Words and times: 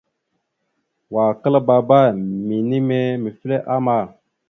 Wa 1.13 1.25
klaabba 1.41 1.99
minime 2.49 2.99
mefle 3.23 3.57
ama. 3.75 3.97